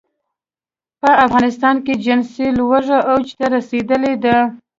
په 1.01 1.09
افغانستان 1.25 1.75
کې 1.85 1.93
جنسي 2.05 2.47
لوږه 2.57 2.99
اوج 3.11 3.27
ته 3.37 3.45
رسېدلې 3.55 4.13
ده. 4.23 4.37